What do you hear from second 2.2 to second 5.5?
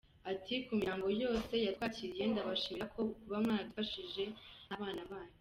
ndabashimira kuba mwaradufashe nk’abana banyu.